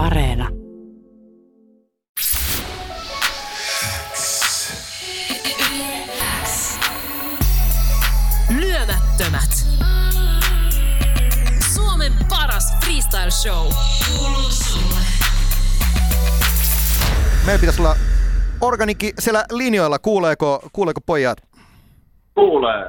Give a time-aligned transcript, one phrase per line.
[0.00, 0.48] Areena.
[8.58, 9.50] Lyömättömät.
[11.74, 13.72] Suomen paras freestyle show.
[17.46, 17.96] Meillä pitäisi olla
[18.60, 19.98] organikki siellä linjoilla.
[19.98, 21.38] Kuuleeko, kuuleeko pojat?
[22.34, 22.84] Kuulee.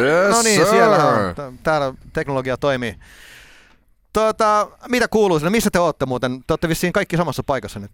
[0.00, 0.66] Yes, no niin, sir.
[0.66, 1.58] siellä on.
[1.62, 2.94] Täällä teknologia toimii.
[4.12, 5.50] Tota, mitä kuuluu sinne?
[5.50, 6.38] Missä te olette muuten?
[6.46, 7.90] Te olette vissiin kaikki samassa paikassa nyt.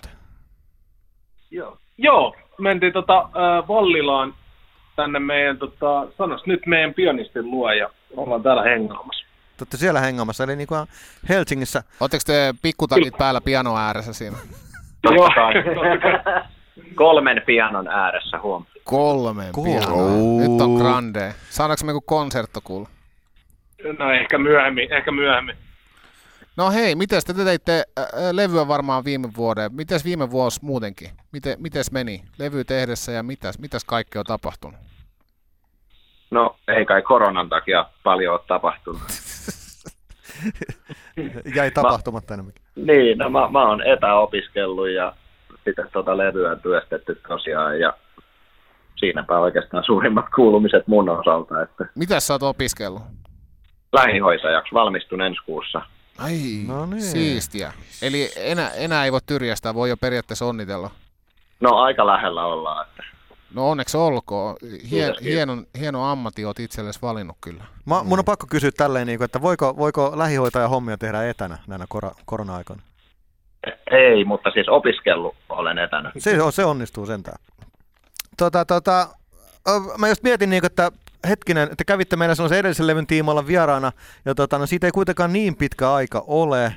[1.51, 1.79] Joo.
[1.99, 4.35] Joo, mentiin tota, äh, Vallilaan
[4.97, 9.27] tänne meidän, tota, sanos nyt meidän pianistin luo ja ollaan täällä hengaamassa.
[9.57, 10.87] Te olette siellä hengaamassa, eli niin kuin
[11.29, 11.83] Helsingissä.
[12.01, 14.37] Oletteko te pikkutakit päällä piano ääressä siinä?
[15.05, 15.29] Joo.
[16.95, 18.65] Kolmen pianon ääressä, huom.
[18.85, 19.65] Kolme Cool.
[19.67, 20.11] pianoa.
[20.41, 21.35] Nyt on grande.
[21.51, 22.89] Saadaanko me joku konsertto kuulla?
[23.99, 25.57] No ehkä myöhemmin, ehkä myöhemmin.
[26.57, 29.75] No hei, miten te teitte äh, levyä varmaan viime vuoden?
[29.75, 31.11] Mites viime vuosi muutenkin?
[31.33, 34.81] Miten, mites meni levy tehdessä ja mitäs, mitäs kaikkea on tapahtunut?
[36.31, 39.03] No ei kai koronan takia paljon ole tapahtunut.
[41.57, 42.63] Jäi tapahtumatta enemmänkin.
[42.77, 45.13] Niin, no mä, mä oon etäopiskellut ja
[45.65, 47.93] sitten tota levyä työstetty tosiaan ja
[48.97, 53.03] siinäpä oikeastaan suurimmat kuulumiset mun osalta, että Mitäs sä oot opiskellut?
[53.93, 55.83] lähihoitajaksi valmistun ensi kuussa.
[56.19, 57.03] Ai, No niin.
[57.03, 57.73] siistiä.
[58.03, 60.91] Eli enää, enää ei voi tyrjästää, voi jo periaatteessa onnitella.
[61.61, 63.03] No aika lähellä ollaan, että
[63.55, 64.57] No onneksi olkoon.
[64.91, 67.65] Hien, hieno, hieno ammatti oot itsellesi valinnut kyllä.
[67.85, 71.59] Mä, mun on pakko kysyä tälleen, niin kuin, että voiko, voiko lähihoitaja hommia tehdä etänä
[71.67, 72.83] näinä kora, korona-aikoina?
[73.91, 76.13] ei, mutta siis opiskellut olen etänä.
[76.19, 77.39] Se, se onnistuu sentään.
[78.39, 79.09] Tota, tota,
[79.99, 80.93] mä just mietin, niin kuin, että
[81.29, 83.93] hetkinen, te kävitte meillä sellaisen edellisen levyn tiimoilla vieraana,
[84.25, 86.73] ja tota, no siitä ei kuitenkaan niin pitkä aika ole.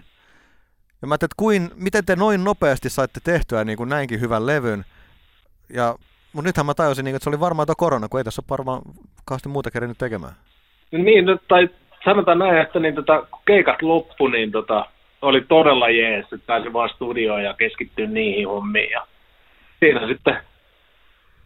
[1.01, 4.85] Ja mä että kuin, miten te noin nopeasti saitte tehtyä niin kuin näinkin hyvän levyn.
[5.73, 5.95] Ja,
[6.33, 8.57] mutta nythän mä tajusin, niin että se oli varmaan tuo korona, kun ei tässä ole
[8.57, 8.81] varmaan
[9.25, 10.33] kauheasti muuta kerinyt tekemään.
[10.91, 11.69] Niin, no, tai
[12.05, 14.85] sanotaan näin, että niin, tota, kun keikat loppu, niin tota,
[15.22, 18.91] oli todella jees, että pääsi vaan studioon ja keskittyä niihin hommiin.
[18.91, 19.07] Ja
[19.79, 20.38] siinä sitten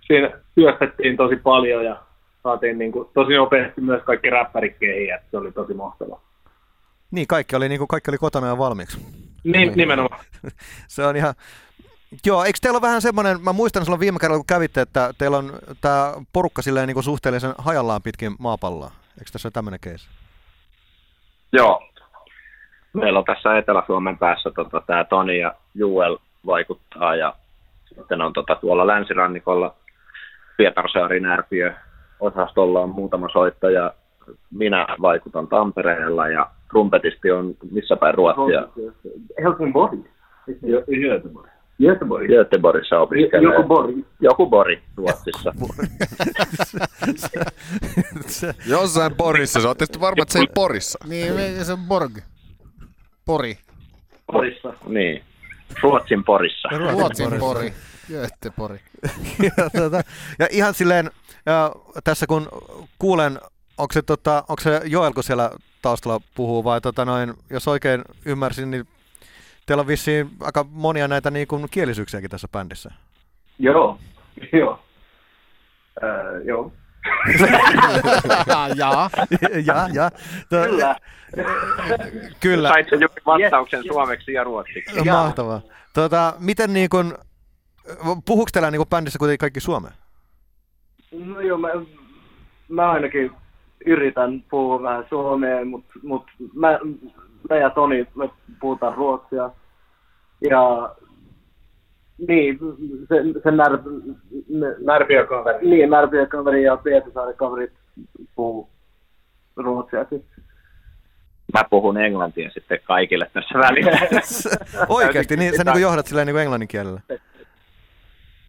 [0.07, 1.97] siinä työstettiin tosi paljon ja
[2.43, 6.21] saatiin niin kuin, tosi nopeasti myös kaikki räppärit kehiin, että se oli tosi mahtavaa.
[7.11, 8.97] Niin, kaikki oli, niin kuin, kaikki oli kotona ja valmiiksi.
[9.43, 10.19] Niin, nimenomaan.
[10.87, 11.33] Se on ihan...
[12.25, 15.37] Joo, eikö teillä ole vähän semmoinen, mä muistan silloin viime kerralla kun kävitte, että teillä
[15.37, 15.51] on
[15.81, 18.91] tämä porukka silleen niin kuin suhteellisen hajallaan pitkin maapalloa.
[19.19, 20.09] Eikö tässä ole tämmöinen keissi?
[21.51, 21.89] Joo.
[22.93, 27.35] Meillä on tässä Etelä-Suomen päässä tota, tämä Toni ja Juel vaikuttaa ja
[27.89, 29.75] sitten on tota, tuolla länsirannikolla
[30.57, 31.73] Pietarsaaren ärpiö
[32.19, 33.93] osastolla on muutama soittaja.
[34.51, 38.67] Minä vaikutan Tampereella ja trumpetisti on missä päin Ruotsia.
[39.43, 39.99] Helsingborg.
[40.99, 41.49] Göteborg.
[41.81, 42.27] Göteborg.
[42.27, 43.53] Göteborgissa opiskelee.
[43.53, 43.95] Joku Borg.
[44.19, 45.53] Joku Bori Ruotsissa.
[48.27, 50.99] se, Jossain Porissa, sä ootte sitten varma, että se ei Porissa.
[51.09, 52.17] Niin, me- se on Borg.
[53.25, 53.57] Pori.
[54.31, 54.73] Porissa.
[54.87, 55.23] niin.
[55.81, 56.69] Ruotsin Porissa.
[56.77, 57.73] Ruotsin Pori.
[58.09, 58.81] Göteborg.
[59.57, 60.01] ja, tota,
[60.39, 61.11] ja ihan silleen,
[61.45, 61.71] ja
[62.03, 62.47] tässä kun
[62.99, 63.39] kuulen,
[63.77, 68.01] onko se, tota, onko se Joel, kun siellä taustalla puhuu, vai tota noin, jos oikein
[68.25, 68.87] ymmärsin, niin
[69.65, 72.91] teillä on vissiin aika monia näitä niin kuin kielisyyksiäkin tässä bändissä.
[73.59, 73.99] Joo.
[74.59, 74.79] Joo.
[76.03, 76.71] Äh, joo.
[78.75, 79.09] Jaa.
[79.65, 80.11] ja, ja.
[80.49, 80.95] To, Kyllä.
[82.39, 82.69] Kyllä.
[82.69, 85.01] Sait sen juuri vastauksen suomeksi ja ruotsiksi.
[85.03, 85.61] Mahtavaa.
[85.93, 87.13] Tota, miten niin kuin,
[88.25, 89.91] puhuuko teillä niin kuin bändissä kuitenkin kaikki suomea?
[91.11, 91.69] No joo, mä,
[92.69, 93.31] mä ainakin
[93.85, 96.23] yritän puhua vähän suomea, mutta mut
[96.53, 96.79] mä,
[97.49, 98.29] mä ja Toni, me
[98.59, 99.49] puhutaan ruotsia.
[100.49, 100.95] Ja
[102.27, 102.59] niin,
[103.09, 103.71] se, se när,
[104.85, 105.69] Närpiökaveri.
[105.69, 107.73] niin, Närpiön kaveri ja Pietasaaren kaverit
[108.35, 108.69] puhuu
[109.55, 110.01] ruotsia.
[110.01, 110.43] sitten.
[111.53, 113.99] Mä puhun englantia sitten kaikille tässä välillä.
[114.89, 117.01] Oikeasti, niin sä niin kuin johdat silleen niin englannin kielellä.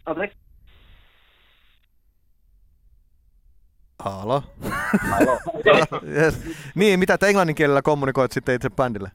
[0.07, 0.37] Anteeksi?
[3.99, 4.43] Halo.
[6.17, 6.57] yes.
[6.75, 9.11] Niin, mitä te englannin kielellä kommunikoit sitten itse bändille?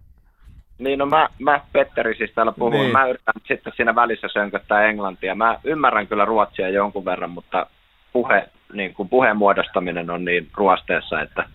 [0.77, 2.71] Niin, no mä, mä Petteri siis täällä puhun.
[2.71, 2.81] Niin.
[2.81, 2.91] Niin.
[2.91, 5.35] Mä yritän sitten siinä välissä sönköttää englantia.
[5.35, 7.67] Mä ymmärrän kyllä ruotsia jonkun verran, mutta
[8.13, 11.49] puhe, niin kuin puheen muodostaminen on niin ruosteessa, että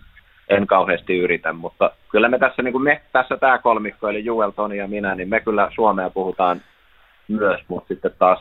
[0.48, 1.52] en kauheasti yritä.
[1.52, 5.14] Mutta kyllä me tässä, niin kuin me, tässä tämä kolmikko, eli Juel, Toni ja minä,
[5.14, 6.62] niin me kyllä suomea puhutaan
[7.28, 8.38] myös, mutta sitten taas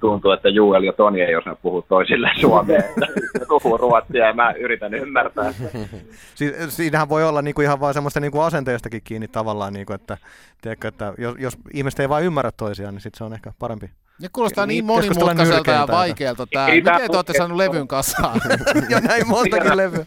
[0.00, 2.82] tuntuu, että Juel ja Toni ei osaa puhua toisille suomea.
[3.48, 5.52] Puhuu ruotsia ja mä yritän ymmärtää.
[6.34, 10.16] Si- siinähän voi olla niinku ihan vaan semmoista niinku asenteestakin kiinni tavallaan, niinku, että,
[10.62, 13.90] tiedätkö, että jos, jos ihmiset ei vaan ymmärrä toisiaan, niin sit se on ehkä parempi.
[14.20, 18.40] Ja kuulostaa niin monimutkaiselta ja vaikealta tää Miten te olette ole- saanut levyn kasaan?
[18.90, 20.04] ja näin montakin levyä.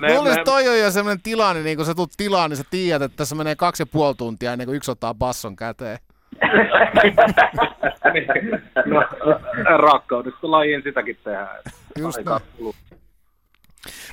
[0.00, 3.02] Me, Luulisin, toi on jo semmoinen tilanne, niin kun sä tulet tilaan, niin sä tiedät,
[3.02, 5.98] että tässä menee kaksi ja puoli tuntia ennen kuin yksi ottaa basson käteen.
[8.86, 9.04] No,
[9.92, 11.58] rakkaudesta lajiin sitäkin tehdään.
[11.98, 12.74] Just Aika näin.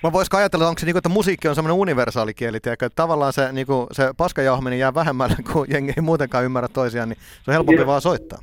[0.04, 3.34] Mä voisiko ajatella, onko se niinku, että musiikki on semmoinen universaali kieli, tiedätkö, että tavallaan
[3.34, 7.54] se, niinku, se paskajauhminen jää vähemmälle, kun jengi ei muutenkaan ymmärrä toisiaan, niin se on
[7.54, 7.88] helpompi Jep.
[7.88, 8.40] vaan soittaa.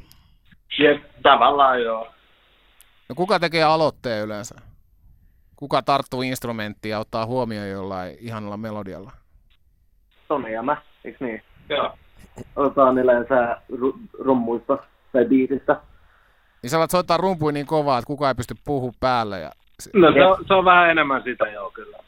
[0.79, 2.09] Jep, tavallaan joo.
[3.09, 4.55] No kuka tekee aloitteen yleensä?
[5.57, 9.11] Kuka tarttuu instrumenttiin ja ottaa huomioon jollain ihanalla melodialla?
[10.29, 11.43] Toni ja mä, eiks niin?
[11.69, 11.95] joo.
[12.57, 14.79] Otetaan yleensä ru- rummuista
[15.13, 15.81] tai biisistä.
[16.63, 19.41] Niin sä alat soittaa rumpuja niin kovaa, että kukaan ei pysty puhumaan päälle.
[19.41, 19.53] Ja...
[19.95, 21.99] No se on, se on vähän enemmän sitä joo kyllä.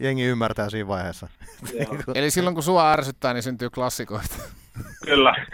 [0.00, 1.28] Jengi ymmärtää siinä vaiheessa.
[2.14, 4.36] Eli silloin kun sua ärsyttää, niin syntyy klassikoita.
[5.06, 5.34] Kyllä.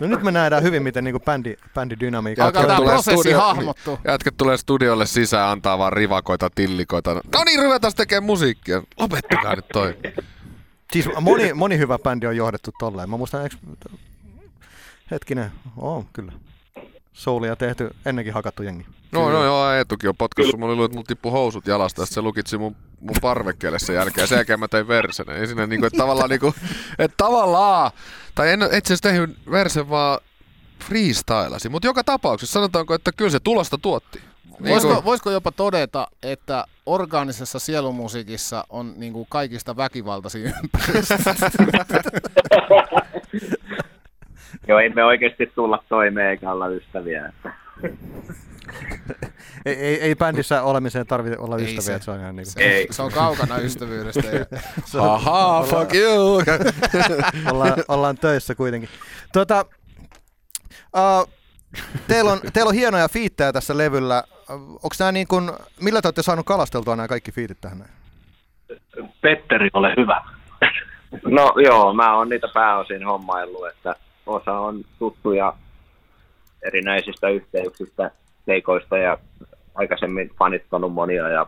[0.00, 3.98] No nyt me nähdään hyvin, miten niinku bändi, bändidynamiikka Alkaa tulee prosessi studio- hahmottua.
[4.04, 7.14] Jätket tulee studiolle sisään, antaa vaan rivakoita, tillikoita.
[7.14, 8.82] No niin, ruvetaan tekemään musiikkia.
[9.00, 9.96] Lopettakaa nyt toi.
[10.92, 13.10] Siis moni, moni hyvä bändi on johdettu tolleen.
[13.10, 13.56] Mä muistan, eikö...
[15.10, 16.32] Hetkinen, on kyllä.
[17.12, 18.86] Soulia tehty, ennenkin hakattu jengi.
[19.12, 20.60] No, no joo, Eetukin on potkassut.
[20.60, 23.94] Mulla oli että mulla tippui housut jalasta, ja sitten se lukitsi mun, mun parvekkeelle sen
[23.94, 25.30] jälkeen, sen jälkeen mä tein versen.
[25.30, 26.54] Ei siinä niinku, että tavallaan niinku,
[26.98, 27.90] että tavallaan,
[28.34, 30.18] tai en itse asiassa tehnyt versen vaan
[30.84, 34.22] freestylasi, mutta joka tapauksessa sanotaanko, että kyllä se tulosta tuotti.
[34.60, 41.14] Niin Voisiko, kuin- voisiko jopa todeta, että orgaanisessa sielumusiikissa on niin kuin kaikista väkivaltaisin ympäristö?
[44.68, 47.26] Joo, ei me oikeasti tulla toimeen eikä olla ystäviä.
[47.26, 47.52] Että.
[49.66, 52.04] Ei, ei, ei bändissä olemiseen tarvitse olla Ei ystäviä, se.
[52.04, 52.86] se on ihan niinku, Se, Ei.
[52.90, 54.26] se on kaukana ystävyydestä.
[54.26, 54.46] Ja...
[55.12, 56.42] Ahaa, fuck you!
[57.52, 58.88] ollaan, ollaan töissä kuitenkin.
[59.32, 59.64] Tota,
[60.96, 61.30] uh,
[62.08, 64.24] teillä, on, teillä on hienoja fiittejä tässä levyllä.
[64.48, 65.50] Onko nämä niin kuin,
[65.82, 67.78] millä te olette saanut kalasteltua nämä kaikki fiitit tähän?
[67.78, 67.90] näin?
[69.20, 70.24] Petteri, ole hyvä.
[71.26, 73.94] No joo, mä oon niitä pääosin hommaillut, että
[74.26, 75.52] osa on tuttuja
[76.62, 78.10] erinäisistä yhteyksistä,
[78.46, 79.18] keikoista ja
[79.74, 81.46] aikaisemmin fanittanut monia ja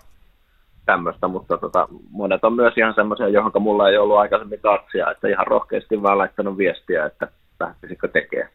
[0.86, 5.28] tämmöistä, mutta tota, monet on myös ihan semmoisia, johon mulla ei ollut aikaisemmin katsia, että
[5.28, 7.28] ihan rohkeasti vaan laittanut viestiä, että
[7.60, 8.50] lähtisikö tekemään.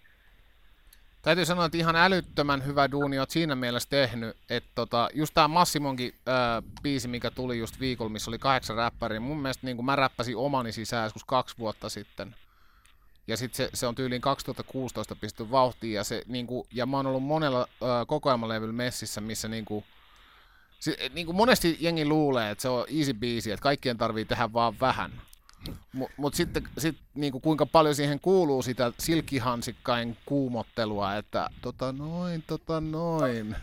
[1.26, 5.48] Täytyy sanoa, että ihan älyttömän hyvä duuni oot siinä mielessä tehnyt, että tota, just tää
[5.48, 9.96] Massimonkin ää, biisi, mikä tuli just viikolla, missä oli kahdeksan räppäriä, mun mielestä niin mä
[9.96, 12.36] räppäsin omani sisään joskus kaksi vuotta sitten.
[13.28, 16.98] Ja sitten se, se on tyyliin 2016 pistetty vauhtiin, ja, se, niin kuin, ja mä
[16.98, 17.68] oon ollut monella
[18.08, 19.86] kokoelmalevyllä messissä, missä niin kuin,
[20.80, 24.54] se, niin kuin monesti jengi luulee, että se on easy biisi, että kaikkien tarvii tehdä
[24.54, 25.22] vaan vähän.
[25.94, 32.44] Mutta mut sitten sit, niinku, kuinka paljon siihen kuuluu sitä silkkihansikkain kuumottelua, että tota noin,
[32.48, 33.56] tota noin.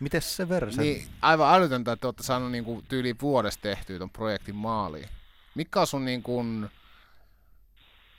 [0.00, 0.82] Miten se verse?
[0.82, 5.08] Niin aivan älytöntä, että olette saanut niinku, tyyli vuodessa tehtyä ton projektin maaliin.
[5.54, 6.44] Mikä on sun niinku,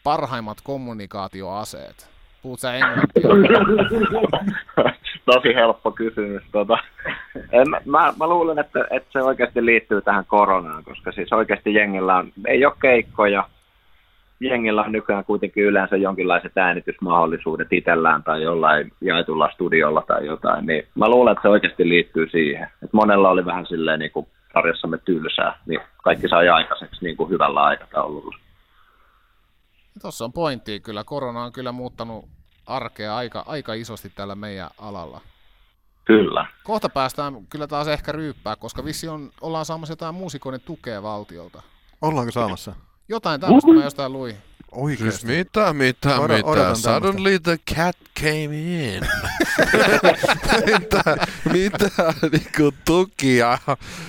[0.04, 2.10] parhaimmat kommunikaatioaseet?
[2.42, 3.30] Puhut sä englantia?
[5.34, 6.44] Tosi helppo kysymys.
[6.52, 6.78] Tota.
[7.52, 11.74] En, mä, mä, mä, luulen, että, että se oikeasti liittyy tähän koronaan, koska siis oikeasti
[11.74, 13.50] jengillä on, ei ole keikkoja.
[14.40, 20.66] Jengillä on nykyään kuitenkin yleensä jonkinlaiset äänitysmahdollisuudet itsellään tai jollain jaetulla studiolla tai jotain.
[20.66, 22.64] Niin mä luulen, että se oikeasti liittyy siihen.
[22.64, 27.30] Että monella oli vähän silleen niin kuin sarjassamme tylsää, niin kaikki sai aikaiseksi niin kuin
[27.30, 28.38] hyvällä aikataululla.
[30.02, 31.04] Tuossa on pointti kyllä.
[31.04, 32.26] Korona on kyllä muuttanut
[32.70, 35.22] arkea aika, aika isosti tällä meidän alalla.
[36.06, 36.46] Kyllä.
[36.64, 41.62] Kohta päästään kyllä taas ehkä ryyppää, koska vissi on, ollaan saamassa jotain muusikoiden tukea valtiolta.
[42.02, 42.76] Ollaanko saamassa?
[43.10, 44.38] Jotain tämmöistä mä jostain luin.
[44.70, 45.28] Siis Oikeesti.
[45.28, 46.48] mitä, mitä, Odot- mitä?
[46.48, 48.44] odotan Suddenly the cat came
[48.96, 49.08] in.
[50.66, 51.04] mitä,
[51.54, 53.58] mitä niinku tukia?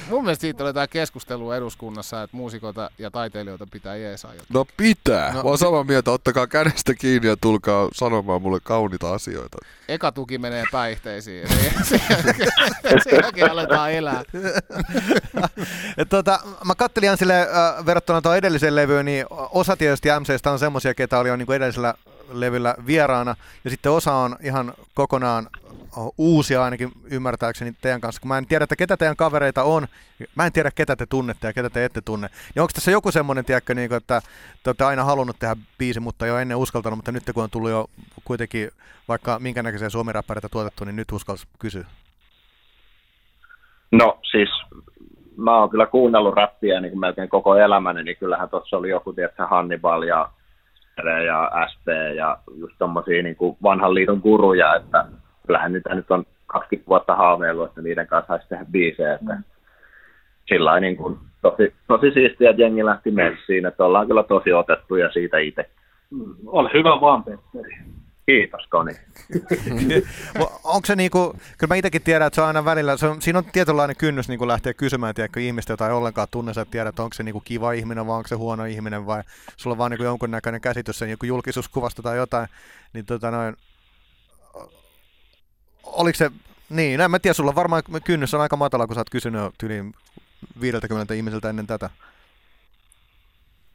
[0.09, 4.47] Mun mielestä siitä oli tämä keskustelu eduskunnassa, että muusikoita ja taiteilijoita pitää jeesaa jotain.
[4.55, 5.29] No pitää.
[5.33, 9.59] No, Mä oon samaa mieltä, ottakaa kädestä kiinni ja tulkaa sanomaan mulle kauniita asioita.
[9.88, 11.49] Eka tuki menee päihteisiin,
[13.12, 14.23] jälkeen aletaan elää.
[15.99, 20.59] Et tota, mä kattelin sille, äh, verrattuna tuon edelliseen levyyn, niin osa tietysti MCstä on
[20.59, 21.95] semmosia, ketä oli jo niinku edellisellä
[22.33, 25.47] levyllä vieraana, ja sitten osa on ihan kokonaan
[26.19, 29.87] uusia ainakin ymmärtääkseni teidän kanssa, kun mä en tiedä, että ketä teidän kavereita on,
[30.35, 32.28] mä en tiedä, ketä te tunnette ja ketä te ette tunne.
[32.54, 34.23] Niin onko tässä joku semmoinen, tiedätkö, niin kuin, että
[34.62, 37.71] te olette aina halunnut tehdä biisi, mutta jo ennen uskaltanut, mutta nyt kun on tullut
[37.71, 37.87] jo
[38.25, 38.71] kuitenkin
[39.09, 41.87] vaikka minkä näköisiä suomirappareita tuotettu, niin nyt uskalsi kysyä.
[43.92, 44.49] No siis
[45.37, 49.12] mä oon kyllä kuunnellut rappia niin kuin melkein koko elämäni, niin kyllähän tuossa oli joku,
[49.12, 50.30] tietysti Hannibal ja
[51.26, 55.04] ja SP ja just tommosia niin kuin vanhan liiton guruja, että
[55.47, 59.44] kyllähän niitä nyt on 20 vuotta haaveillut, että niiden kanssa saisi tehdä biisejä, että mm.
[60.47, 65.12] sillä niin kuin, tosi, tosi siistiä, että jengi lähti messiin, että ollaan kyllä tosi otettuja
[65.12, 65.70] siitä itse.
[66.11, 67.76] Mm, ole hyvä vaan, Petteri.
[68.31, 68.93] Kiitos, Koni.
[70.65, 73.39] Onko se niinku, kyllä mä itsekin tiedän, että se on aina välillä, se on, siinä
[73.39, 77.15] on tietynlainen kynnys niinku lähteä kysymään, tiedätkö, ihmistä, jota ei ollenkaan tunne, sä tiedät, onko
[77.15, 79.23] se niinku kiva ihminen vai onko se huono ihminen vai
[79.57, 82.49] sulla on vaan niinku jonkunnäköinen käsitys sen joku julkisuuskuvasta tai jotain,
[82.93, 83.57] niin tota noin,
[85.83, 86.31] oliko se,
[86.69, 89.85] niin, en mä tiedä, sulla varmaan kynnys on aika matala, kun sä oot kysynyt yli
[90.61, 91.91] 50 ihmiseltä ennen tätä.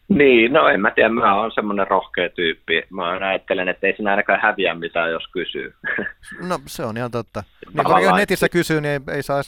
[0.07, 2.83] Niin, no en mä tiedä, mä oon semmoinen rohkea tyyppi.
[2.89, 5.73] Mä ajattelen, että ei siinä ainakaan häviä mitään, jos kysyy.
[6.49, 7.43] No se on ihan totta.
[7.73, 9.41] Niin, jos netissä kysyy, niin ei, ei saa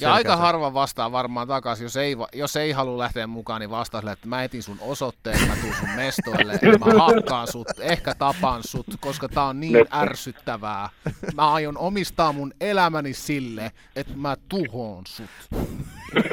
[0.00, 4.00] ja aika harva vastaa varmaan takaisin, jos ei, jos ei halua lähteä mukaan, niin vastaa
[4.00, 8.14] sille, että mä etin sun osoitteen, mä tuun sun mestoille, ja mä hakkaan sut, ehkä
[8.14, 10.88] tapan sut, koska tää on niin ärsyttävää.
[11.34, 15.30] Mä aion omistaa mun elämäni sille, että mä tuhoon sut.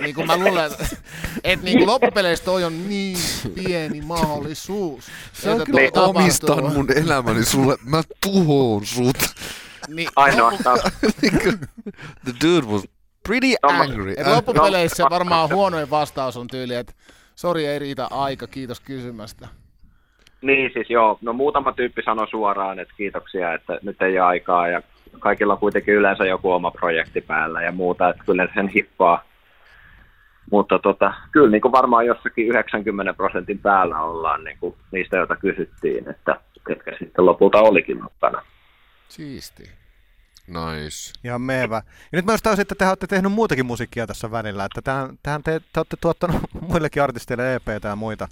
[0.02, 0.72] Niin kuin mä luulen,
[1.44, 3.18] että, niin loppupeleissä toi on niin
[3.56, 5.06] pieni mahdollisuus.
[5.34, 9.18] Se on kyllä omistan mun elämäni sulle, mä tuhoon sut.
[9.88, 10.80] Niin, Ainoastaan.
[12.26, 12.84] The dude was
[13.28, 14.14] pretty angry.
[14.18, 15.10] Et loppupeleissä no.
[15.10, 16.94] varmaan huonoin vastaus on tyyli, että
[17.36, 19.48] sori ei riitä aika, kiitos kysymästä.
[20.42, 24.68] Niin siis joo, no muutama tyyppi sanoi suoraan, että kiitoksia, että nyt ei ole aikaa
[24.68, 24.82] ja
[25.20, 29.24] kaikilla on kuitenkin yleensä joku oma projekti päällä ja muuta, että kyllä sen hippaa.
[30.52, 35.36] Mutta tota, kyllä niin kuin varmaan jossakin 90 prosentin päällä ollaan niin kuin niistä, joita
[35.36, 38.42] kysyttiin, että ketkä sitten lopulta olikin mukana.
[39.08, 39.64] Siisti.
[40.48, 41.14] Nice.
[41.24, 41.76] Ihan meevä.
[42.12, 45.18] Ja nyt mä just taas, että te olette tehnyt muutakin musiikkia tässä välillä, että tähän,
[45.24, 48.28] tähän te, te olette tuottanut muillekin artisteille EPtä ja muita.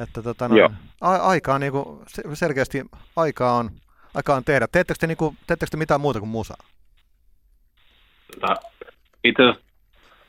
[0.00, 2.02] Että tota, no, a, aikaa niinku,
[2.34, 2.84] selkeästi
[3.16, 3.70] aikaa on,
[4.14, 4.66] aikaa on tehdä.
[4.72, 6.66] Teettekö te, niinku, teettekö te mitään muuta kuin musaa?
[8.40, 8.54] Tota,
[9.24, 9.42] itse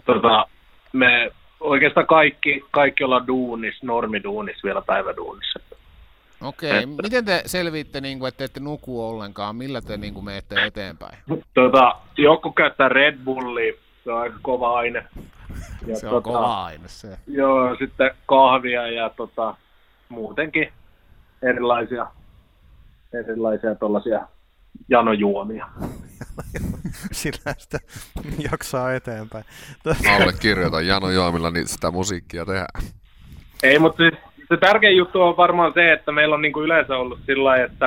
[0.06, 0.48] tota,
[0.94, 5.60] me oikeastaan kaikki, kaikki ollaan duunis, normiduunis vielä päiväduunissa.
[6.42, 6.84] Okei, okay.
[6.84, 7.04] että...
[7.04, 9.56] miten te selviitte, niin kuin, että ette nuku ollenkaan?
[9.56, 11.18] Millä te niin kuin, menette eteenpäin?
[11.54, 15.06] Tota, joku käyttää Red Bullia, se on aika kova aine.
[15.88, 17.18] Ja se on tota, kova aine se.
[17.28, 19.56] Joo, sitten kahvia ja tota,
[20.10, 20.74] muutenkin
[21.42, 22.08] erilaisia,
[23.14, 24.28] erilaisia tuollaisia
[24.90, 25.68] janojuomia.
[27.12, 27.80] Sillä sitä
[28.52, 29.46] jaksaa eteenpäin.
[30.40, 32.84] kirjoitan janojuomilla, niin sitä musiikkia tehdään.
[33.64, 34.14] Ei, mutta siis
[34.50, 37.86] se tärkein juttu on varmaan se, että meillä on niin kuin yleensä ollut sillä että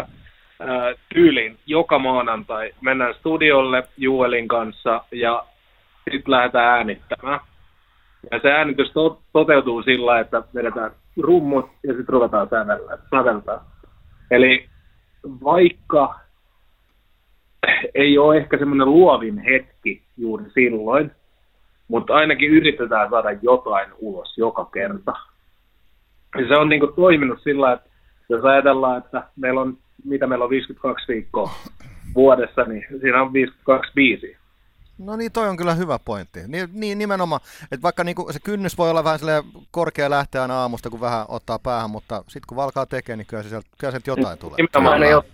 [0.60, 5.46] ää, tyyliin joka maanantai mennään studiolle Juelin kanssa ja
[6.12, 7.40] sitten lähdetään äänittämään.
[8.30, 12.98] Ja se äänitys to- toteutuu sillä, että vedetään rummut ja sitten ruvetaan sävellä.
[14.30, 14.68] Eli
[15.44, 16.20] vaikka
[17.94, 21.10] ei ole ehkä semmoinen luovin hetki juuri silloin,
[21.88, 25.12] mutta ainakin yritetään saada jotain ulos joka kerta
[26.48, 27.90] se on niin kuin toiminut sillä, että
[28.28, 31.50] jos ajatellaan, että meillä on, mitä meillä on 52 viikkoa
[32.14, 34.38] vuodessa, niin siinä on 52 biisiä.
[34.98, 36.40] No niin, toi on kyllä hyvä pointti.
[36.46, 39.20] Niin, niin nimenomaan, että vaikka niinku se kynnys voi olla vähän
[39.70, 43.42] korkea lähteä aina aamusta, kun vähän ottaa päähän, mutta sitten kun alkaa tekemään, niin kyllä,
[43.42, 44.56] sieltä, kyllä sieltä jotain tulee.
[44.56, 45.24] Nimenomaan ei ole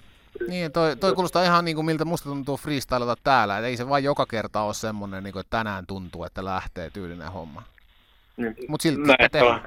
[0.49, 3.89] niin, toi, toi kuulostaa ihan niin kuin miltä musta tuntuu freestylata täällä, että ei se
[3.89, 7.63] vain joka kerta ole semmoinen, niin kuin, että tänään tuntuu, että lähtee tyylinen homma.
[8.37, 9.61] Niin, Mutta silti tehdään.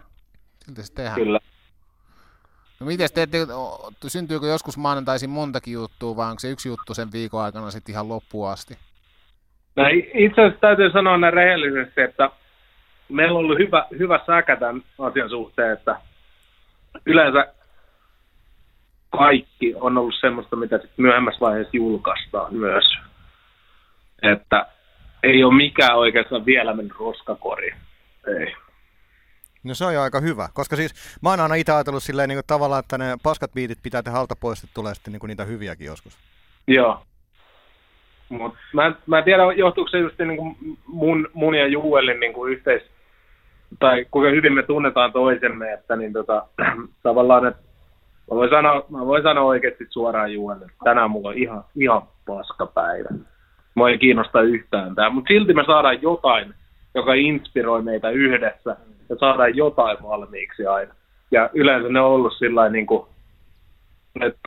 [0.65, 1.15] Siltä se tehdään.
[1.15, 1.39] Kyllä.
[2.79, 3.37] No miten teette,
[4.07, 8.09] syntyykö joskus maanantaisin montakin juttua, vai onko se yksi juttu sen viikon aikana sitten ihan
[8.09, 8.77] loppuun asti?
[9.75, 12.29] No itse asiassa täytyy sanoa näin rehellisesti, että
[13.09, 15.95] meillä on ollut hyvä, hyvä säkä tämän asian suhteen, että
[17.05, 17.53] yleensä
[19.17, 22.85] kaikki on ollut semmoista, mitä sitten myöhemmässä vaiheessa julkaistaan myös.
[24.21, 24.65] Että
[25.23, 27.75] ei ole mikään oikeastaan vielä mennyt roskakoriin.
[28.27, 28.55] Ei.
[29.63, 32.37] No se on jo aika hyvä, koska siis mä oon aina itse ajatellut silleen niin
[32.37, 35.29] kuin tavallaan, että ne paskat biitit pitää tehdä alta pois, että tulee sitten niin kuin
[35.29, 36.17] niitä hyviäkin joskus.
[36.67, 37.01] Joo.
[38.29, 40.55] Mut mä, mä en tiedä, johtuuko se just niin kuin
[40.87, 42.83] mun, mun ja Juelin niin kuin yhteis,
[43.79, 46.47] tai kuinka hyvin me tunnetaan toisemme, että niin tota,
[47.03, 47.70] tavallaan, että
[48.29, 52.01] Mä voin sanoa, mä voin sanoa oikeasti suoraan Juhelle, että tänään mulla on ihan, ihan
[52.27, 53.09] paska päivä.
[53.75, 56.53] Mua ei kiinnosta yhtään tämä, mutta silti me saadaan jotain,
[56.95, 58.77] joka inspiroi meitä yhdessä
[59.09, 60.93] ja saadaan jotain valmiiksi aina.
[61.31, 63.05] Ja yleensä ne on ollut sillä niin kuin,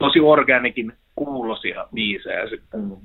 [0.00, 2.96] tosi organikin kuulosia biisejä sitten.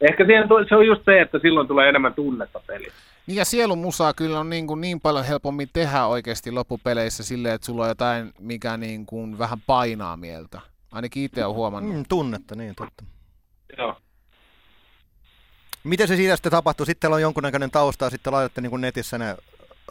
[0.00, 2.92] Ehkä siihen, se on just se, että silloin tulee enemmän tunnetta peliä.
[3.26, 7.66] Niin ja sielumusaa kyllä on niin, kuin niin paljon helpommin tehdä oikeasti loppupeleissä silleen, että
[7.66, 10.60] sulla on jotain, mikä niin kuin vähän painaa mieltä.
[10.92, 11.96] Ainakin itse olen huomannut.
[11.96, 13.04] Mm, tunnetta, niin totta.
[13.78, 13.96] Joo.
[15.84, 16.86] Miten se siitä sitten tapahtui?
[16.86, 19.36] Sitten on jonkunnäköinen tausta ja sitten laitatte niin kuin netissä ne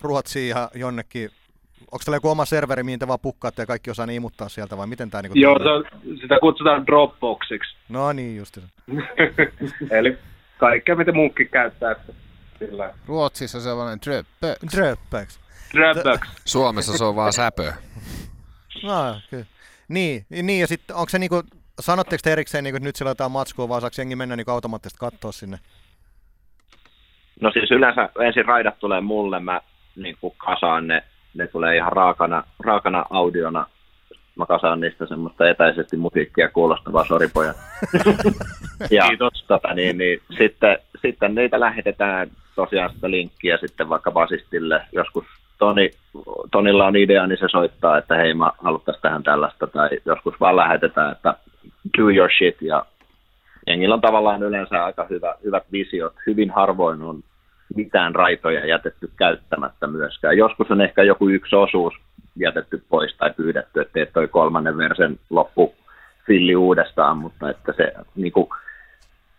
[0.02, 1.32] Ruotsiin ja jonnekin
[1.82, 4.88] onko teillä joku oma serveri, mihin te vaan pukkaatte ja kaikki osaa imuttaa sieltä vai
[4.88, 5.84] miten tämä niin Joo, se on,
[6.22, 7.76] sitä kutsutaan Dropboxiksi.
[7.90, 8.62] No niin, just se.
[9.98, 10.18] Eli
[10.58, 11.96] kaikkea, mitä muukki käyttää.
[12.60, 12.94] Sillä.
[13.08, 14.76] Ruotsissa se on vain Dropbox.
[14.76, 15.40] Dropbox.
[15.74, 16.28] Dropbox.
[16.46, 17.74] Suomessa se on vaan säpö.
[18.84, 19.46] No, kyllä.
[19.88, 21.44] Niin, niin ja sitten onko se niinku,
[21.80, 24.52] sanotteko te erikseen, niinku, että nyt siellä on jotain matskua, vaan saako jengi mennä niinku
[24.52, 25.60] automaattisesti katsoa sinne?
[27.42, 29.62] No siis yleensä ensin raidat tulee mulle, mä
[29.96, 31.04] niin kasaan ne
[31.38, 33.66] ne tulee ihan raakana, raakana audiona.
[34.36, 37.54] Mä kasaan niistä semmoista etäisesti musiikkia kuulostavaa, soripoja.
[38.92, 39.46] ja Kiitos.
[39.48, 44.82] Tota, niin, niin, sitten, sitten niitä lähetetään tosiaan sitä linkkiä sitten vaikka basistille.
[44.92, 45.26] Joskus
[45.58, 45.92] Toni,
[46.52, 49.68] Tonilla on idea, niin se soittaa, että hei mä haluttaisiin tähän tällaista.
[49.68, 51.34] Tai joskus vaan lähetetään, että
[51.98, 52.62] do your shit.
[52.62, 52.86] Ja
[53.68, 56.14] jengillä on tavallaan yleensä aika hyvä, hyvät visiot.
[56.28, 57.24] Hyvin harvoin on
[57.76, 60.38] mitään raitoja jätetty käyttämättä myöskään.
[60.38, 61.94] Joskus on ehkä joku yksi osuus
[62.36, 65.76] jätetty pois tai pyydetty, että teet toi kolmannen versen loppu
[66.28, 68.50] filli uudestaan, mutta että se niin kuin,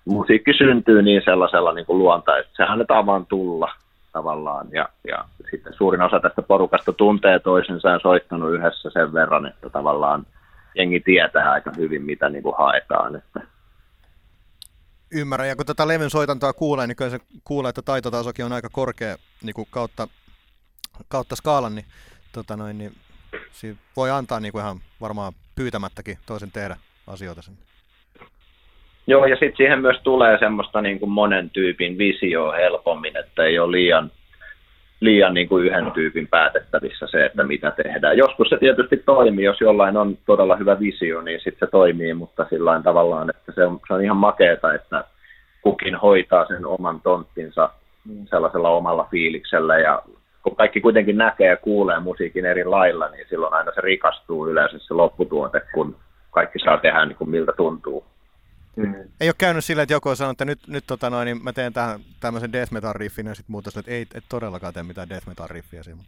[0.04, 3.72] musiikki syntyy niin sellaisella niin kuin että se annetaan vaan tulla
[4.12, 4.66] tavallaan.
[4.72, 9.70] Ja, ja sitten suurin osa tästä porukasta tuntee toisensa ja soittanut yhdessä sen verran, että
[9.70, 10.26] tavallaan
[10.74, 13.16] jengi tietää aika hyvin, mitä niin kuin haetaan.
[13.16, 13.40] Että
[15.12, 18.68] Ymmärrän, ja kun tätä levyn soitantoa kuulee, niin kyllä se kuulee, että taitotasokin on aika
[18.72, 20.08] korkea niin kuin kautta,
[21.08, 21.86] kautta skaalan, niin,
[22.32, 22.92] tota noin, niin
[23.50, 27.54] siinä voi antaa niin kuin ihan varmaan pyytämättäkin toisen tehdä asioita sen.
[29.06, 33.58] Joo, ja sitten siihen myös tulee semmoista niin kuin monen tyypin visio helpommin, että ei
[33.58, 34.10] ole liian
[35.00, 38.18] liian niin kuin yhden tyypin päätettävissä se, että mitä tehdään.
[38.18, 42.46] Joskus se tietysti toimii, jos jollain on todella hyvä visio, niin sitten se toimii, mutta
[42.50, 45.04] sillä tavallaan, että se on, se on ihan makeeta, että
[45.62, 47.70] kukin hoitaa sen oman tonttinsa
[48.30, 50.02] sellaisella omalla fiiliksellä ja
[50.42, 54.78] kun kaikki kuitenkin näkee ja kuulee musiikin eri lailla, niin silloin aina se rikastuu yleensä
[54.78, 55.96] se lopputuote, kun
[56.30, 58.04] kaikki saa tehdä niin kuin miltä tuntuu.
[58.78, 58.94] Mm.
[59.20, 61.52] Ei ole käynyt sillä, että joku on sanonut, että nyt, nyt tota noin, niin mä
[61.52, 65.08] teen tähän tämmöisen death metal riffin ja sitten muuta että ei et todellakaan tee mitään
[65.08, 66.00] death metal riffiä siinä.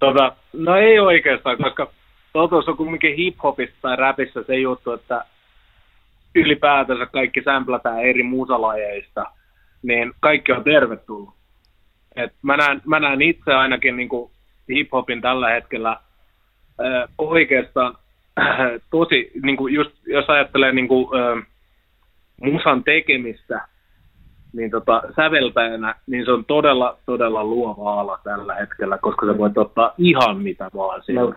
[0.00, 1.92] tota, no ei oikeastaan, koska
[2.32, 5.24] totuus on kuitenkin hip-hopista tai rapissa se juttu, että
[6.34, 9.24] ylipäätänsä kaikki sämplätään eri musalajeista,
[9.82, 11.34] niin kaikki on tervetullut.
[12.16, 14.08] Et mä, näen, mä näen itse ainakin niin
[14.68, 17.94] hip-hopin tällä hetkellä äh, oikeastaan
[18.40, 18.56] äh,
[18.90, 21.46] tosi, niin kuin just, jos ajattelee niin kuin, äh,
[22.40, 23.68] musan tekemistä
[24.52, 29.58] niin tota, säveltäjänä, niin se on todella, todella luova ala tällä hetkellä, koska sä voit
[29.58, 31.34] ottaa ihan mitä vaan siellä.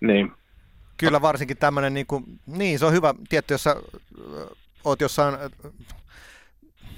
[0.00, 0.32] Niin.
[0.96, 3.76] Kyllä varsinkin tämmöinen, niin, kuin, niin se on hyvä, tietty jos sä
[4.84, 5.34] oot jossain,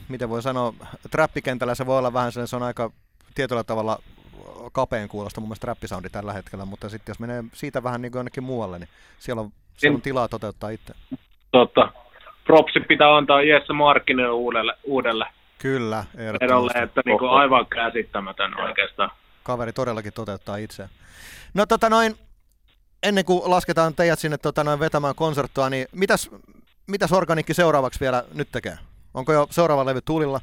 [0.08, 0.74] miten voi sanoa,
[1.10, 2.90] trappikentällä se voi olla vähän se on aika
[3.34, 3.98] tietyllä tavalla
[4.72, 8.18] kapeen kuulosta mun mielestä trappisoundi tällä hetkellä, mutta sitten jos menee siitä vähän niin kuin
[8.18, 10.94] jonnekin muualle, niin siellä on, siellä on tilaa toteuttaa itse.
[11.52, 11.92] Totta,
[12.50, 15.26] propsit pitää antaa Jesse Markkinen uudelle, uudelle
[15.58, 16.04] Kyllä,
[16.40, 19.10] erolle, että niin kuin aivan käsittämätön oikeastaan.
[19.42, 20.88] Kaveri todellakin toteuttaa itse.
[21.54, 22.14] No tota noin,
[23.02, 26.30] ennen kuin lasketaan teidät sinne tota noin vetämään konserttua, niin mitäs,
[26.86, 28.78] mitäs organikki seuraavaksi vielä nyt tekee?
[29.14, 30.40] Onko jo seuraava levy tulilla?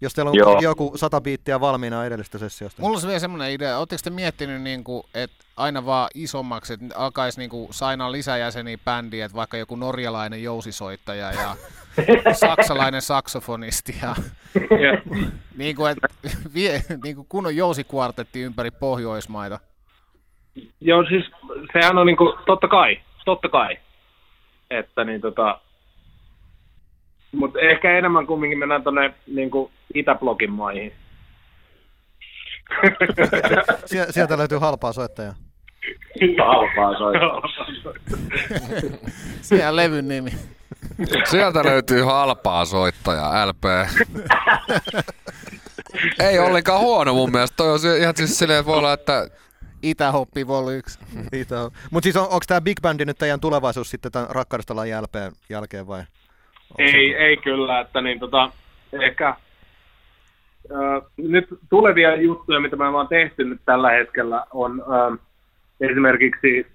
[0.00, 0.58] Jos teillä on Joo.
[0.60, 2.82] joku sata biittiä valmiina edellisestä sessiosta.
[2.82, 3.78] Mulla on vielä semmoinen idea.
[3.78, 8.78] Oletteko te miettinyt, niin kuin, että aina vaan isommaksi, että alkaisi niin kuin, sainaa lisäjäseniä
[8.84, 11.56] bändiä, että vaikka joku norjalainen jousisoittaja ja
[12.32, 14.14] saksalainen saksofonisti ja
[15.56, 16.08] niin kuin, että,
[16.54, 19.58] vie, niin kuin kunnon jousikvartetti ympäri Pohjoismaita.
[20.80, 21.24] Joo, siis
[21.72, 23.78] sehän on niin kuin, totta kai, totta kai,
[24.70, 25.60] että niin tota,
[27.32, 29.50] mutta ehkä enemmän kumminkin mennään tuonne niin
[29.94, 30.92] Itäblogin maihin.
[34.10, 35.34] Sieltä löytyy halpaa soittajaa.
[36.38, 37.42] Halpaa soittajaa.
[39.40, 40.30] Siellä levyn nimi.
[41.24, 43.64] Sieltä löytyy halpaa soittajaa, LP.
[46.18, 47.56] Ei ollenkaan huono mun mielestä.
[47.56, 49.28] Toi on ihan siis silleen, että voi olla, että
[49.82, 50.98] Itähoppi Vol 1.
[51.90, 55.86] Mutta siis on, onko tämä Big Bandi nyt teidän tulevaisuus sitten tämän Rakkaudestalan jälkeen, jälkeen
[55.86, 56.02] vai?
[56.78, 58.50] Ei, ei kyllä, että niin tota,
[58.92, 59.36] ehkä äh,
[61.16, 65.18] nyt tulevia juttuja, mitä me ollaan tehty nyt tällä hetkellä, on äh,
[65.80, 66.66] esimerkiksi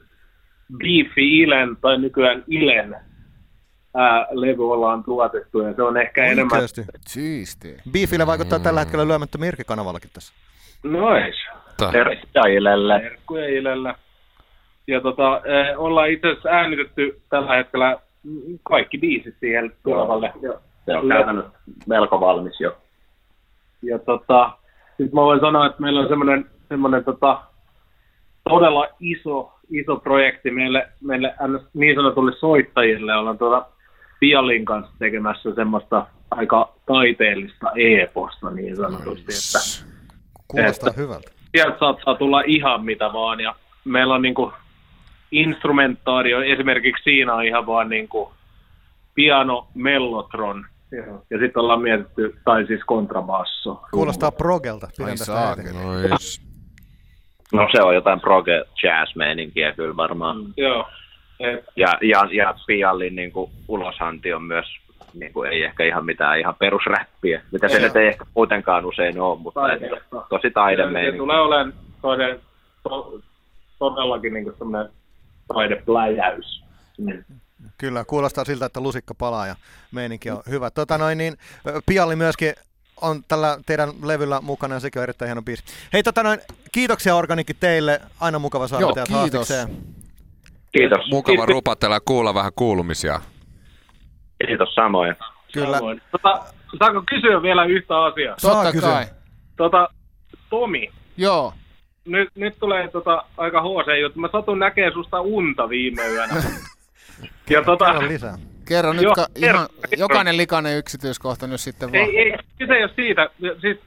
[0.77, 6.53] Beefy Ilen tai nykyään Ilen äh, levy ollaan tuotettu ja se on ehkä enemmän...
[6.53, 6.81] Oikeasti.
[7.07, 7.77] Siisti.
[7.91, 10.33] Beefille vaikuttaa tällä hetkellä lyömättä Mirki-kanavallakin tässä.
[10.83, 11.35] Nois.
[11.91, 12.99] Tervetuloa Ilelle.
[12.99, 13.95] Terkkuja Ilellä.
[14.87, 17.97] Ja tota, eh, ollaan itse asiassa äänitetty tällä hetkellä
[18.63, 20.33] kaikki biisit siihen tulevalle.
[20.85, 21.51] Se on käytännössä
[21.87, 22.77] melko valmis jo.
[23.81, 24.51] Ja tota,
[24.97, 27.41] sit mä voin sanoa, että meillä on semmoinen, semmoinen tota,
[28.49, 31.35] todella iso, iso projekti meille, meille
[31.73, 33.15] niin sanotulle soittajille.
[33.15, 33.65] Ollaan tuota
[34.19, 39.85] Pialin kanssa tekemässä semmoista aika taiteellista e-posta niin sanotusti, että
[40.47, 41.31] Kuulostaa Että- hyvältä.
[41.55, 43.39] sieltä saattaa tulla ihan mitä vaan.
[43.39, 44.53] Ja meillä on niinku
[45.35, 48.31] instrumentaario, esimerkiksi siinä on ihan vaan niinku
[49.15, 50.65] piano, mellotron.
[51.29, 53.81] Ja sitten ollaan mietitty, tai siis kontrabasso.
[53.91, 54.87] Kuulostaa progelta.
[55.05, 55.73] Ai saakeli.
[55.73, 56.41] Nois.
[57.53, 60.37] No se on jotain proge jazz meininkiä kyllä varmaan.
[60.57, 60.87] Joo.
[61.39, 64.65] Et, Ja, ja, ja Piallin niin kuin, ulosanti on myös
[65.13, 68.85] niin kuin, ei ehkä ihan mitään ihan perusräppiä, mitä se Ei nyt ei ehkä muutenkaan
[68.85, 69.85] usein ole, mutta Taide.
[69.85, 71.17] et, tosi se taidemeininki.
[71.17, 72.39] tulee olemaan toinen,
[72.83, 73.19] to,
[73.79, 74.91] todellakin niinku semmoinen
[75.47, 76.63] taidepläjäys.
[76.97, 77.23] Mm.
[77.77, 79.55] Kyllä, kuulostaa siltä, että lusikka palaa ja
[79.91, 80.71] meininki on hyvä.
[80.71, 81.37] Tota noin, niin,
[81.85, 82.53] Pialli myöskin
[83.01, 85.63] on tällä teidän levyllä mukana ja sekin on erittäin hieno biisi.
[85.93, 86.39] Hei, tota noin,
[86.71, 88.01] kiitoksia Organikki teille.
[88.21, 89.49] Aina mukava saada Joo, teidät kiitos.
[89.49, 89.67] haastikseen.
[90.71, 91.09] Kiitos.
[91.11, 93.21] Mukava rupatella ja kuulla vähän kuulumisia.
[94.47, 95.15] Kiitos samoin.
[95.53, 95.77] Kyllä.
[95.77, 96.01] Samoin.
[96.11, 96.43] Tota,
[96.79, 98.35] saanko kysyä vielä yhtä asiaa?
[98.37, 98.89] Saa Totta kysyä.
[98.89, 99.05] kai.
[99.57, 99.89] Tota,
[100.49, 101.53] Tomi, Joo.
[102.05, 104.19] Nyt, nyt tulee tota, aika HC juttu.
[104.19, 106.33] Mä satun näkemään susta unta viime yönä.
[107.49, 108.37] ja tota, Kerro lisää.
[108.67, 109.99] Kerro nyt Joo, ka- kerro, ihan kerro.
[109.99, 112.03] jokainen likainen yksityiskohta nyt sitten vaan.
[112.03, 113.29] ei, ei, kyse ei ole siitä.
[113.61, 113.77] Siis,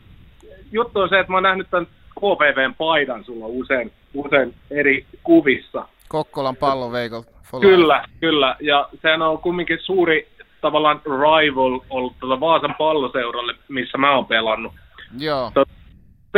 [0.72, 5.88] juttu on se, että mä oon nähnyt tämän KPVn paidan sulla usein, usein eri kuvissa.
[6.08, 7.24] Kokkolan life.
[7.60, 8.56] Kyllä, kyllä.
[8.60, 10.28] Ja sehän on kumminkin suuri
[10.60, 14.72] tavallaan rival ollut tuota Vaasan palloseuralle, missä mä oon pelannut.
[15.18, 15.52] Joo.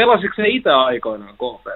[0.00, 1.68] Pelasitko se itse aikoinaan KPV?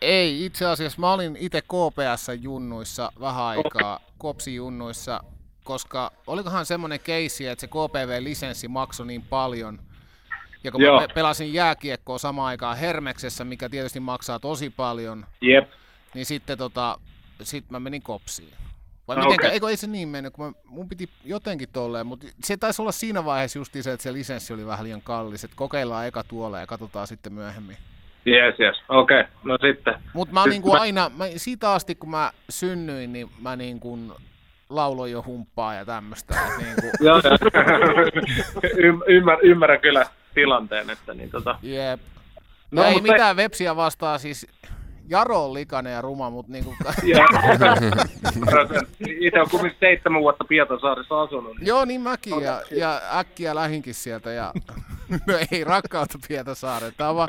[0.00, 5.20] Ei, itse asiassa mä olin itse KPS-junnuissa vähän aikaa, Kopsi-junnuissa,
[5.64, 9.78] koska olikohan semmoinen keissi, että se KPV-lisenssi maksoi niin paljon,
[10.64, 11.00] ja kun Joo.
[11.00, 15.70] mä pe- pelasin jääkiekkoa samaan aikaan Hermeksessä, mikä tietysti maksaa tosi paljon, Jep.
[16.14, 16.98] niin sitten tota,
[17.42, 18.54] sit mä menin Kopsiin.
[19.16, 19.54] Vai mitenkä, okei.
[19.54, 22.92] eikö ei se niin mennyt, kun mä, mun piti jotenkin tolleen, mutta se taisi olla
[22.92, 26.60] siinä vaiheessa just se, että se lisenssi oli vähän liian kallis, että kokeillaan eka tuolla
[26.60, 27.76] ja katsotaan sitten myöhemmin.
[28.26, 28.76] Yes, yes.
[28.88, 29.32] Okei, okay.
[29.44, 29.94] no sitten.
[30.12, 33.98] Mutta mä oon niinku mä- aina, mä, siitä asti kun mä synnyin, niin mä niinku
[34.70, 36.34] lauloin jo humppaa ja tämmöistä.
[36.58, 37.36] Niinku, Joo, joo.
[38.88, 41.58] Ym- ymmär, ymmärrän kyllä tilanteen, että niin tota...
[41.62, 42.00] jep.
[42.70, 44.46] No, No, ei mitään vepsiä vastaa, siis
[45.08, 47.26] Jaro on likainen ja ruma, mutta niinku, Ja,
[49.26, 51.56] itse on kumminkin seitsemän vuotta Pietarsaaressa asunut.
[51.56, 51.66] Niin.
[51.66, 54.52] joo niin mäkin ja, ja äkkiä lähinkin sieltä ja
[55.26, 56.92] no ei rakkautta Pietasaareen.
[56.96, 57.28] Tää on vaan,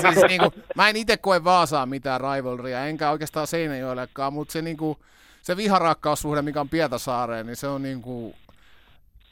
[0.00, 4.98] siis niinku, mä en itse koe Vaasaa mitään rivalrya, enkä oikeastaan Seinäjoellekaan, mutta se niinku,
[5.42, 8.34] se viharakkaussuhde, mikä on Pietasaareen, niin se on niinku,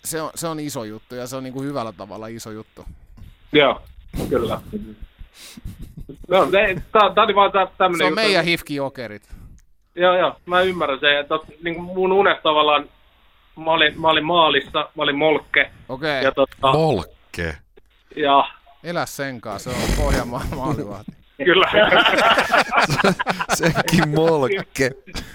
[0.04, 2.84] se on, se on iso juttu ja se on niinku hyvällä tavalla iso juttu.
[3.52, 3.82] Joo,
[4.28, 4.60] kyllä.
[6.28, 6.46] No,
[6.92, 9.22] tämä oli vaan tämmöinen Se on meidän hifki jokerit.
[9.94, 11.18] Joo, joo, mä ymmärrän sen.
[11.20, 11.34] Että,
[11.64, 12.88] niin kuin mun unet tavallaan,
[13.56, 15.70] mä olin, mä olin maalissa, mä olin molkke.
[15.88, 17.56] Okei, Ja, tota, Molkke.
[18.16, 18.44] ja
[18.84, 21.12] elä sen kanssa, se on Pohjanmaan maalivahti.
[21.44, 21.68] Kyllä.
[23.54, 24.90] Sekin molkke.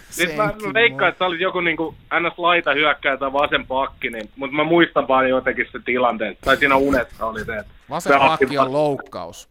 [0.10, 2.38] Siis mä, veikkaan, että sä olit joku niin kuin ns.
[2.38, 6.38] laita hyökkääjä tai vasen pakki, niin, mutta mä muistan vaan jotenkin se tilanteen.
[6.42, 9.50] Tai siinä unessa oli se, että Vasen pakki on loukkaus.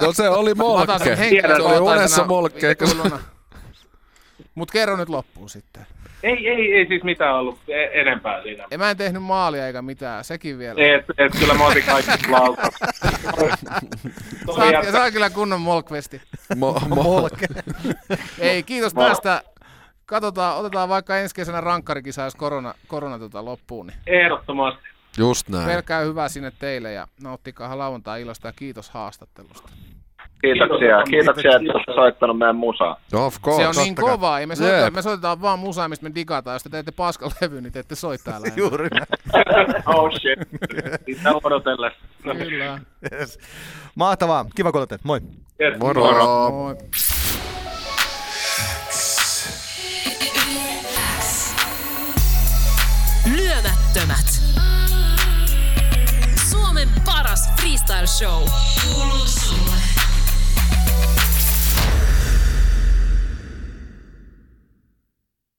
[0.00, 1.56] No se oli Mä otan sen molkke.
[1.56, 2.76] Se oli unessa molkke.
[4.54, 5.86] Se- Mut kerro nyt loppuun sitten.
[6.22, 8.64] Ei, ei, ei siis mitään ollut e- enempää siinä.
[8.70, 10.96] Ja mä en tehnyt maalia eikä mitään, sekin vielä.
[10.96, 12.74] Et, et kyllä mä otin kaikki laukat.
[14.56, 16.22] Saa, saa kyllä kunnon molkvesti.
[16.54, 17.46] Mo- mo- Molke.
[18.38, 19.42] Ei, kiitos tästä.
[20.06, 23.82] Katsotaan, otetaan vaikka ensi kesänä rankkarikisa, jos korona, korona tota loppuu.
[23.82, 24.82] Niin Ehdottomasti.
[25.18, 25.66] Just näin.
[25.66, 29.72] pelkää hyvää sinne teille ja nauttikaa lauantai ilosta ja kiitos haastattelusta.
[30.44, 32.96] Kiitoksia, kiitoksia, että olette soittanut meidän musaa.
[33.14, 34.92] Of course, se on niin kovaa, ja me soittaa, yeah.
[34.92, 36.54] me soitetaan vaan musaa, mistä me digataan.
[36.54, 38.48] Jos te teette paskan levy, niin te ette soi täällä.
[38.56, 38.88] Juuri
[39.96, 40.38] Oh shit,
[41.06, 41.90] sitä odotella.
[42.24, 42.48] No niin.
[42.48, 42.78] Kyllä.
[43.12, 43.38] Yes.
[43.94, 44.98] Mahtavaa, kiva kun olette.
[45.02, 45.20] Moi.
[45.60, 45.80] Yes.
[45.80, 46.04] Moro.
[46.04, 46.50] Moro.
[46.50, 46.76] Moi.
[53.36, 54.26] Lyömättömät.
[56.50, 58.48] Suomen paras freestyle show.
[58.84, 60.04] Kuuluu sulle.